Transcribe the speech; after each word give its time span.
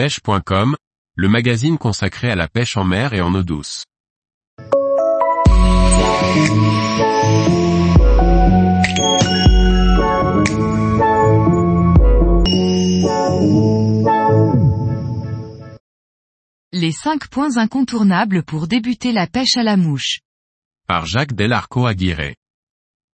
pêche.com, 0.00 0.76
le 1.14 1.28
magazine 1.28 1.76
consacré 1.76 2.30
à 2.30 2.34
la 2.34 2.48
pêche 2.48 2.78
en 2.78 2.84
mer 2.84 3.12
et 3.12 3.20
en 3.20 3.34
eau 3.34 3.42
douce. 3.42 3.84
Les 16.72 16.92
5 16.92 17.28
points 17.28 17.58
incontournables 17.58 18.42
pour 18.42 18.68
débuter 18.68 19.12
la 19.12 19.26
pêche 19.26 19.58
à 19.58 19.62
la 19.62 19.76
mouche. 19.76 20.20
Par 20.88 21.04
Jacques 21.04 21.34
Delarco 21.34 21.84
Aguirre. 21.84 22.32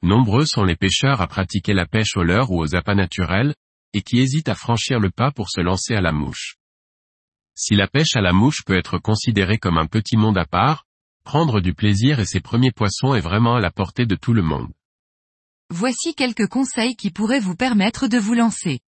Nombreux 0.00 0.46
sont 0.46 0.64
les 0.64 0.76
pêcheurs 0.76 1.20
à 1.20 1.26
pratiquer 1.26 1.74
la 1.74 1.84
pêche 1.84 2.16
au 2.16 2.22
leurre 2.22 2.50
ou 2.50 2.58
aux 2.58 2.74
appâts 2.74 2.94
naturels, 2.94 3.54
et 3.92 4.00
qui 4.00 4.18
hésitent 4.18 4.48
à 4.48 4.54
franchir 4.54 4.98
le 4.98 5.10
pas 5.10 5.30
pour 5.30 5.50
se 5.50 5.60
lancer 5.60 5.94
à 5.94 6.00
la 6.00 6.12
mouche. 6.12 6.56
Si 7.62 7.74
la 7.74 7.86
pêche 7.86 8.16
à 8.16 8.22
la 8.22 8.32
mouche 8.32 8.64
peut 8.64 8.78
être 8.78 8.96
considérée 8.96 9.58
comme 9.58 9.76
un 9.76 9.86
petit 9.86 10.16
monde 10.16 10.38
à 10.38 10.46
part, 10.46 10.86
prendre 11.24 11.60
du 11.60 11.74
plaisir 11.74 12.18
et 12.18 12.24
ses 12.24 12.40
premiers 12.40 12.72
poissons 12.72 13.14
est 13.14 13.20
vraiment 13.20 13.56
à 13.56 13.60
la 13.60 13.70
portée 13.70 14.06
de 14.06 14.14
tout 14.14 14.32
le 14.32 14.40
monde. 14.40 14.72
Voici 15.68 16.14
quelques 16.14 16.46
conseils 16.46 16.96
qui 16.96 17.10
pourraient 17.10 17.38
vous 17.38 17.56
permettre 17.56 18.08
de 18.08 18.16
vous 18.16 18.32
lancer. 18.32 18.80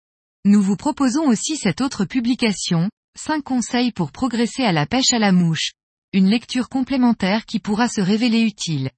Nous 0.44 0.62
vous 0.62 0.76
proposons 0.76 1.26
aussi 1.26 1.56
cette 1.56 1.80
autre 1.80 2.04
publication, 2.04 2.88
5 3.18 3.42
conseils 3.42 3.90
pour 3.90 4.12
progresser 4.12 4.62
à 4.62 4.70
la 4.70 4.86
pêche 4.86 5.12
à 5.12 5.18
la 5.18 5.32
mouche. 5.32 5.72
Une 6.12 6.28
lecture 6.28 6.68
complémentaire 6.68 7.46
qui 7.46 7.58
pourra 7.58 7.88
se 7.88 8.00
révéler 8.00 8.42
utile. 8.42 8.92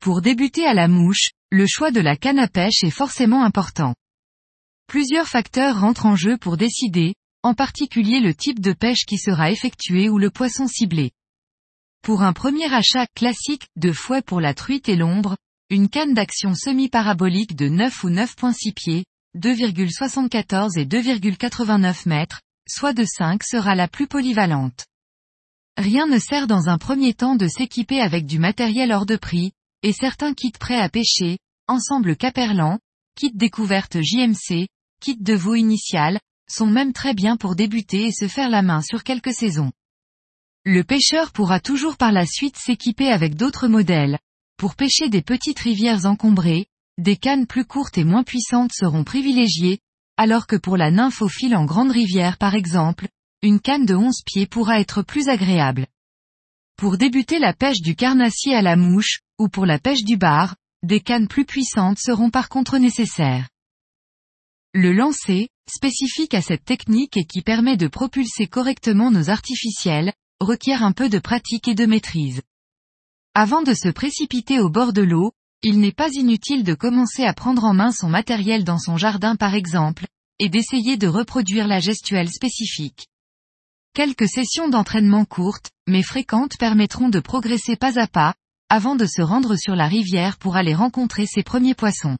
Pour 0.00 0.20
débuter 0.20 0.66
à 0.66 0.74
la 0.74 0.88
mouche, 0.88 1.30
le 1.52 1.68
choix 1.68 1.92
de 1.92 2.00
la 2.00 2.16
canne 2.16 2.40
à 2.40 2.48
pêche 2.48 2.82
est 2.82 2.90
forcément 2.90 3.44
important. 3.44 3.94
Plusieurs 4.88 5.28
facteurs 5.28 5.80
rentrent 5.80 6.06
en 6.06 6.16
jeu 6.16 6.36
pour 6.36 6.56
décider, 6.56 7.14
en 7.42 7.54
particulier 7.54 8.20
le 8.20 8.34
type 8.34 8.60
de 8.60 8.72
pêche 8.72 9.04
qui 9.06 9.18
sera 9.18 9.50
effectué 9.50 10.08
ou 10.08 10.18
le 10.18 10.30
poisson 10.30 10.66
ciblé. 10.66 11.12
Pour 12.02 12.22
un 12.22 12.32
premier 12.32 12.72
achat 12.72 13.06
classique 13.14 13.68
de 13.76 13.92
fouet 13.92 14.22
pour 14.22 14.40
la 14.40 14.54
truite 14.54 14.88
et 14.88 14.96
l'ombre, 14.96 15.36
une 15.70 15.88
canne 15.88 16.14
d'action 16.14 16.54
semi-parabolique 16.54 17.54
de 17.54 17.68
9 17.68 18.04
ou 18.04 18.10
9.6 18.10 18.72
pieds, 18.72 19.04
2,74 19.36 20.78
et 20.78 20.86
2,89 20.86 22.08
mètres, 22.08 22.40
soit 22.68 22.92
de 22.92 23.04
5 23.04 23.42
sera 23.42 23.74
la 23.74 23.88
plus 23.88 24.06
polyvalente. 24.06 24.86
Rien 25.76 26.06
ne 26.06 26.18
sert 26.18 26.46
dans 26.46 26.68
un 26.68 26.78
premier 26.78 27.14
temps 27.14 27.36
de 27.36 27.46
s'équiper 27.46 28.00
avec 28.00 28.26
du 28.26 28.38
matériel 28.38 28.92
hors 28.92 29.06
de 29.06 29.16
prix, 29.16 29.52
et 29.82 29.92
certains 29.92 30.34
kits 30.34 30.50
prêts 30.58 30.80
à 30.80 30.88
pêcher, 30.88 31.38
ensemble 31.68 32.16
Caperlan, 32.16 32.78
kit 33.14 33.30
découverte 33.32 33.98
JMC, 34.00 34.68
kit 35.00 35.16
de 35.20 35.34
veau 35.34 35.54
initial, 35.54 36.18
sont 36.50 36.66
même 36.66 36.92
très 36.92 37.14
bien 37.14 37.36
pour 37.36 37.54
débuter 37.54 38.06
et 38.06 38.12
se 38.12 38.28
faire 38.28 38.50
la 38.50 38.62
main 38.62 38.82
sur 38.82 39.04
quelques 39.04 39.32
saisons. 39.32 39.72
Le 40.64 40.84
pêcheur 40.84 41.32
pourra 41.32 41.60
toujours 41.60 41.96
par 41.96 42.12
la 42.12 42.26
suite 42.26 42.56
s'équiper 42.56 43.08
avec 43.08 43.34
d'autres 43.34 43.68
modèles. 43.68 44.18
Pour 44.58 44.74
pêcher 44.74 45.08
des 45.08 45.22
petites 45.22 45.60
rivières 45.60 46.04
encombrées, 46.06 46.66
des 46.98 47.16
cannes 47.16 47.46
plus 47.46 47.64
courtes 47.64 47.96
et 47.96 48.04
moins 48.04 48.24
puissantes 48.24 48.72
seront 48.72 49.04
privilégiées, 49.04 49.78
alors 50.16 50.46
que 50.46 50.56
pour 50.56 50.76
la 50.76 50.90
nymphophile 50.90 51.54
en 51.56 51.64
grande 51.64 51.92
rivière 51.92 52.38
par 52.38 52.54
exemple, 52.54 53.08
une 53.42 53.60
canne 53.60 53.86
de 53.86 53.94
11 53.94 54.22
pieds 54.26 54.46
pourra 54.46 54.80
être 54.80 55.02
plus 55.02 55.28
agréable. 55.28 55.86
Pour 56.76 56.98
débuter 56.98 57.38
la 57.38 57.52
pêche 57.52 57.80
du 57.80 57.94
carnassier 57.94 58.54
à 58.54 58.62
la 58.62 58.74
mouche, 58.74 59.20
ou 59.38 59.48
pour 59.48 59.64
la 59.64 59.78
pêche 59.78 60.02
du 60.02 60.16
bar, 60.16 60.56
des 60.82 61.00
cannes 61.00 61.28
plus 61.28 61.44
puissantes 61.44 61.98
seront 61.98 62.30
par 62.30 62.48
contre 62.48 62.78
nécessaires. 62.78 63.48
Le 64.74 64.92
lancer, 64.92 65.48
spécifique 65.66 66.34
à 66.34 66.42
cette 66.42 66.66
technique 66.66 67.16
et 67.16 67.24
qui 67.24 67.40
permet 67.40 67.78
de 67.78 67.88
propulser 67.88 68.46
correctement 68.46 69.10
nos 69.10 69.30
artificiels, 69.30 70.12
requiert 70.40 70.82
un 70.82 70.92
peu 70.92 71.08
de 71.08 71.18
pratique 71.18 71.68
et 71.68 71.74
de 71.74 71.86
maîtrise. 71.86 72.42
Avant 73.34 73.62
de 73.62 73.72
se 73.72 73.88
précipiter 73.88 74.60
au 74.60 74.68
bord 74.68 74.92
de 74.92 75.00
l'eau, 75.00 75.32
il 75.62 75.80
n'est 75.80 75.92
pas 75.92 76.10
inutile 76.10 76.64
de 76.64 76.74
commencer 76.74 77.24
à 77.24 77.32
prendre 77.32 77.64
en 77.64 77.72
main 77.72 77.92
son 77.92 78.10
matériel 78.10 78.62
dans 78.62 78.78
son 78.78 78.98
jardin 78.98 79.36
par 79.36 79.54
exemple, 79.54 80.06
et 80.38 80.50
d'essayer 80.50 80.98
de 80.98 81.08
reproduire 81.08 81.66
la 81.66 81.80
gestuelle 81.80 82.30
spécifique. 82.30 83.08
Quelques 83.94 84.28
sessions 84.28 84.68
d'entraînement 84.68 85.24
courtes, 85.24 85.70
mais 85.86 86.02
fréquentes 86.02 86.58
permettront 86.58 87.08
de 87.08 87.20
progresser 87.20 87.76
pas 87.76 87.98
à 87.98 88.06
pas, 88.06 88.34
avant 88.68 88.96
de 88.96 89.06
se 89.06 89.22
rendre 89.22 89.56
sur 89.56 89.74
la 89.74 89.88
rivière 89.88 90.36
pour 90.36 90.56
aller 90.56 90.74
rencontrer 90.74 91.24
ses 91.24 91.42
premiers 91.42 91.74
poissons. 91.74 92.18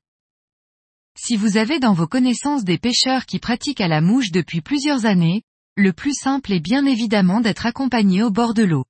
Si 1.21 1.37
vous 1.37 1.57
avez 1.57 1.81
dans 1.81 1.95
vos 1.95 2.07
connaissances 2.07 2.63
des 2.63 2.79
pêcheurs 2.79 3.27
qui 3.27 3.41
pratiquent 3.41 3.81
à 3.81 3.89
la 3.89 4.01
mouche 4.01 4.31
depuis 4.31 4.61
plusieurs 4.61 5.05
années, 5.05 5.43
le 5.77 5.93
plus 5.93 6.15
simple 6.15 6.53
est 6.53 6.61
bien 6.61 6.87
évidemment 6.87 7.41
d'être 7.41 7.67
accompagné 7.67 8.23
au 8.23 8.31
bord 8.31 8.55
de 8.55 8.63
l'eau. 8.63 8.85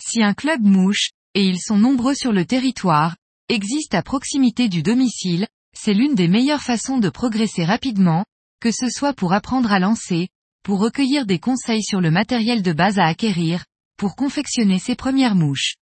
Si 0.00 0.22
un 0.22 0.32
club 0.32 0.62
mouche, 0.62 1.10
et 1.34 1.44
ils 1.44 1.60
sont 1.60 1.76
nombreux 1.76 2.14
sur 2.14 2.32
le 2.32 2.46
territoire, 2.46 3.16
existe 3.50 3.94
à 3.94 4.02
proximité 4.02 4.68
du 4.68 4.82
domicile, 4.82 5.46
c'est 5.76 5.92
l'une 5.92 6.14
des 6.14 6.28
meilleures 6.28 6.62
façons 6.62 6.96
de 6.96 7.10
progresser 7.10 7.64
rapidement, 7.64 8.24
que 8.60 8.70
ce 8.70 8.88
soit 8.88 9.12
pour 9.12 9.34
apprendre 9.34 9.70
à 9.70 9.78
lancer, 9.78 10.28
pour 10.62 10.80
recueillir 10.80 11.26
des 11.26 11.38
conseils 11.38 11.82
sur 11.82 12.00
le 12.00 12.10
matériel 12.10 12.62
de 12.62 12.72
base 12.72 12.98
à 12.98 13.04
acquérir, 13.04 13.66
pour 13.98 14.16
confectionner 14.16 14.78
ses 14.78 14.96
premières 14.96 15.34
mouches. 15.34 15.74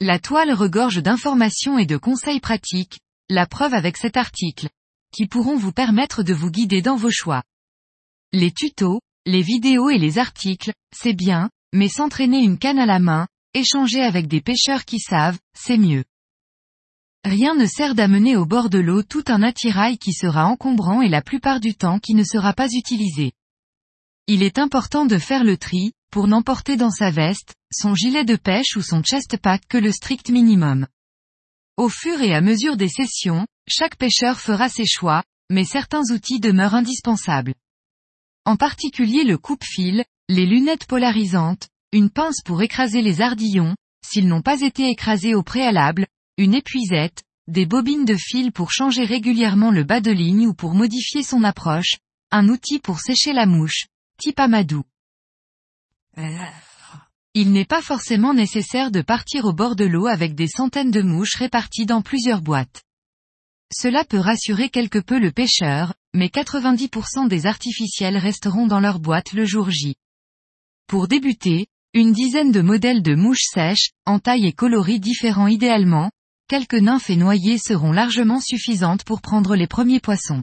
La 0.00 0.18
toile 0.18 0.52
regorge 0.52 1.02
d'informations 1.02 1.78
et 1.78 1.86
de 1.86 1.98
conseils 1.98 2.40
pratiques, 2.40 3.00
la 3.28 3.46
preuve 3.46 3.74
avec 3.74 3.96
cet 3.96 4.16
article, 4.16 4.68
qui 5.12 5.26
pourront 5.26 5.56
vous 5.56 5.72
permettre 5.72 6.22
de 6.22 6.34
vous 6.34 6.50
guider 6.50 6.82
dans 6.82 6.96
vos 6.96 7.10
choix. 7.10 7.42
Les 8.32 8.50
tutos, 8.50 9.00
les 9.26 9.42
vidéos 9.42 9.90
et 9.90 9.98
les 9.98 10.18
articles, 10.18 10.72
c'est 10.94 11.14
bien, 11.14 11.50
mais 11.72 11.88
s'entraîner 11.88 12.38
une 12.38 12.58
canne 12.58 12.78
à 12.78 12.86
la 12.86 12.98
main, 12.98 13.26
échanger 13.54 14.02
avec 14.02 14.28
des 14.28 14.40
pêcheurs 14.40 14.84
qui 14.84 14.98
savent, 14.98 15.38
c'est 15.54 15.78
mieux. 15.78 16.04
Rien 17.24 17.54
ne 17.54 17.66
sert 17.66 17.94
d'amener 17.94 18.36
au 18.36 18.46
bord 18.46 18.70
de 18.70 18.78
l'eau 18.78 19.02
tout 19.02 19.24
un 19.26 19.42
attirail 19.42 19.98
qui 19.98 20.12
sera 20.12 20.46
encombrant 20.46 21.02
et 21.02 21.08
la 21.08 21.20
plupart 21.20 21.60
du 21.60 21.74
temps 21.74 21.98
qui 21.98 22.14
ne 22.14 22.24
sera 22.24 22.52
pas 22.52 22.68
utilisé. 22.72 23.32
Il 24.26 24.42
est 24.42 24.58
important 24.58 25.04
de 25.04 25.18
faire 25.18 25.44
le 25.44 25.56
tri, 25.56 25.92
pour 26.10 26.28
n'emporter 26.28 26.76
dans 26.76 26.90
sa 26.90 27.10
veste, 27.10 27.54
son 27.72 27.94
gilet 27.94 28.24
de 28.24 28.36
pêche 28.36 28.76
ou 28.76 28.82
son 28.82 29.02
chest 29.02 29.36
pack 29.36 29.62
que 29.68 29.78
le 29.78 29.92
strict 29.92 30.30
minimum. 30.30 30.86
Au 31.78 31.88
fur 31.88 32.20
et 32.22 32.34
à 32.34 32.40
mesure 32.40 32.76
des 32.76 32.88
sessions, 32.88 33.46
chaque 33.68 33.96
pêcheur 33.96 34.40
fera 34.40 34.68
ses 34.68 34.84
choix, 34.84 35.22
mais 35.48 35.62
certains 35.62 36.02
outils 36.10 36.40
demeurent 36.40 36.74
indispensables. 36.74 37.54
En 38.44 38.56
particulier 38.56 39.22
le 39.22 39.38
coupe-fil, 39.38 40.04
les 40.28 40.44
lunettes 40.44 40.86
polarisantes, 40.86 41.68
une 41.92 42.10
pince 42.10 42.42
pour 42.44 42.62
écraser 42.62 43.00
les 43.00 43.20
ardillons, 43.20 43.76
s'ils 44.04 44.26
n'ont 44.26 44.42
pas 44.42 44.62
été 44.62 44.90
écrasés 44.90 45.36
au 45.36 45.44
préalable, 45.44 46.08
une 46.36 46.54
épuisette, 46.54 47.22
des 47.46 47.64
bobines 47.64 48.04
de 48.04 48.16
fil 48.16 48.50
pour 48.50 48.72
changer 48.72 49.04
régulièrement 49.04 49.70
le 49.70 49.84
bas 49.84 50.00
de 50.00 50.10
ligne 50.10 50.48
ou 50.48 50.54
pour 50.54 50.74
modifier 50.74 51.22
son 51.22 51.44
approche, 51.44 51.98
un 52.32 52.48
outil 52.48 52.80
pour 52.80 52.98
sécher 52.98 53.32
la 53.32 53.46
mouche, 53.46 53.86
type 54.20 54.40
amadou. 54.40 54.82
Il 57.40 57.52
n'est 57.52 57.64
pas 57.64 57.82
forcément 57.82 58.34
nécessaire 58.34 58.90
de 58.90 59.00
partir 59.00 59.44
au 59.44 59.52
bord 59.52 59.76
de 59.76 59.84
l'eau 59.84 60.08
avec 60.08 60.34
des 60.34 60.48
centaines 60.48 60.90
de 60.90 61.02
mouches 61.02 61.36
réparties 61.36 61.86
dans 61.86 62.02
plusieurs 62.02 62.42
boîtes. 62.42 62.82
Cela 63.72 64.04
peut 64.04 64.18
rassurer 64.18 64.70
quelque 64.70 64.98
peu 64.98 65.20
le 65.20 65.30
pêcheur, 65.30 65.94
mais 66.12 66.26
90% 66.26 67.28
des 67.28 67.46
artificiels 67.46 68.16
resteront 68.16 68.66
dans 68.66 68.80
leur 68.80 68.98
boîte 68.98 69.34
le 69.34 69.44
jour 69.44 69.70
J. 69.70 69.94
Pour 70.88 71.06
débuter, 71.06 71.68
une 71.94 72.10
dizaine 72.10 72.50
de 72.50 72.60
modèles 72.60 73.02
de 73.02 73.14
mouches 73.14 73.46
sèches, 73.54 73.92
en 74.04 74.18
taille 74.18 74.46
et 74.46 74.52
coloris 74.52 74.98
différents 74.98 75.46
idéalement, 75.46 76.10
quelques 76.48 76.74
nymphes 76.74 77.10
et 77.10 77.14
noyés 77.14 77.58
seront 77.58 77.92
largement 77.92 78.40
suffisantes 78.40 79.04
pour 79.04 79.20
prendre 79.20 79.54
les 79.54 79.68
premiers 79.68 80.00
poissons. 80.00 80.42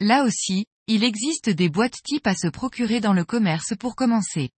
Là 0.00 0.24
aussi, 0.24 0.64
il 0.86 1.04
existe 1.04 1.50
des 1.50 1.68
boîtes 1.68 2.02
type 2.02 2.26
à 2.26 2.34
se 2.34 2.48
procurer 2.48 3.00
dans 3.00 3.12
le 3.12 3.26
commerce 3.26 3.74
pour 3.78 3.96
commencer. 3.96 4.48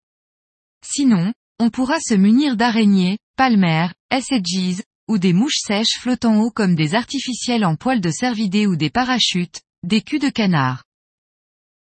Sinon, 0.84 1.32
on 1.58 1.70
pourra 1.70 1.98
se 2.00 2.14
munir 2.14 2.56
d'araignées, 2.56 3.18
palmères, 3.36 3.94
SHGs, 4.12 4.82
ou 5.08 5.18
des 5.18 5.32
mouches 5.32 5.58
sèches 5.58 5.98
flottant 5.98 6.40
haut 6.40 6.50
comme 6.50 6.74
des 6.74 6.94
artificiels 6.94 7.64
en 7.64 7.76
poils 7.76 8.00
de 8.00 8.10
cervidés 8.10 8.66
ou 8.66 8.76
des 8.76 8.90
parachutes, 8.90 9.60
des 9.82 10.02
culs 10.02 10.18
de 10.18 10.28
canard. 10.28 10.84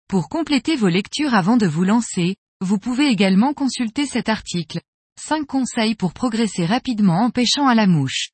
Pour 0.07 0.29
compléter 0.29 0.75
vos 0.75 0.87
lectures 0.87 1.33
avant 1.33 1.57
de 1.57 1.67
vous 1.67 1.83
lancer, 1.83 2.35
vous 2.61 2.79
pouvez 2.79 3.07
également 3.07 3.53
consulter 3.53 4.05
cet 4.05 4.29
article. 4.29 4.81
5 5.19 5.45
conseils 5.45 5.95
pour 5.95 6.13
progresser 6.13 6.65
rapidement 6.65 7.23
en 7.25 7.29
pêchant 7.29 7.67
à 7.67 7.75
la 7.75 7.87
mouche. 7.87 8.29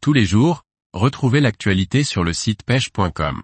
Tous 0.00 0.12
les 0.12 0.24
jours, 0.24 0.62
retrouvez 0.92 1.40
l'actualité 1.40 2.04
sur 2.04 2.24
le 2.24 2.32
site 2.32 2.62
pêche.com. 2.64 3.42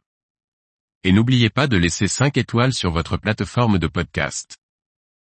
Et 1.05 1.13
n'oubliez 1.13 1.51
pas 1.51 1.67
de 1.67 1.77
laisser 1.77 2.09
5 2.09 2.37
étoiles 2.37 2.73
sur 2.73 2.91
votre 2.91 3.17
plateforme 3.17 3.79
de 3.79 3.87
podcast. 3.87 4.57